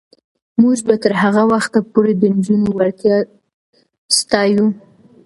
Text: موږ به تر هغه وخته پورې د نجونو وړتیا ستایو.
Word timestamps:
موږ 0.61 0.77
به 0.87 0.95
تر 1.03 1.13
هغه 1.21 1.43
وخته 1.51 1.79
پورې 1.91 2.13
د 2.17 2.23
نجونو 2.35 2.67
وړتیا 2.77 3.17
ستایو. 4.19 4.67